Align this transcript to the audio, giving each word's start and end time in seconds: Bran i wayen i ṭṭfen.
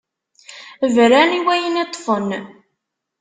Bran 0.93 1.31
i 1.37 1.39
wayen 1.45 1.81
i 1.83 1.85
ṭṭfen. 1.89 2.29